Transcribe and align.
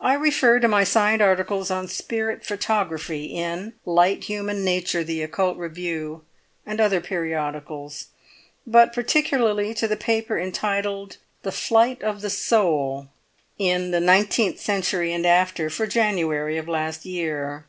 I 0.00 0.14
refer 0.14 0.58
to 0.58 0.68
my 0.68 0.84
signed 0.84 1.20
articles 1.20 1.70
on 1.70 1.86
spirit 1.86 2.46
photography 2.46 3.26
in 3.26 3.74
Light 3.84 4.24
Human 4.24 4.64
Nature, 4.64 5.04
The 5.04 5.20
Occult 5.22 5.58
Review 5.58 6.24
and 6.64 6.80
other 6.80 7.02
periodicals, 7.02 8.06
but 8.66 8.94
particularly 8.94 9.74
to 9.74 9.86
the 9.86 9.98
paper 9.98 10.38
entitled 10.38 11.18
'The 11.42 11.52
Flight 11.52 12.02
of 12.02 12.22
the 12.22 12.30
Soul,' 12.30 13.08
in 13.58 13.90
The 13.90 14.00
Nineteenth 14.00 14.58
Century 14.58 15.12
and 15.12 15.26
After 15.26 15.68
for 15.68 15.86
January 15.86 16.56
of 16.56 16.66
last 16.66 17.04
year. 17.04 17.66